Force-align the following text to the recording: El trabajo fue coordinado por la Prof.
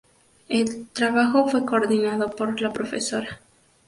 El 0.49 0.87
trabajo 0.87 1.47
fue 1.47 1.63
coordinado 1.63 2.31
por 2.31 2.59
la 2.59 2.73
Prof. 2.73 2.91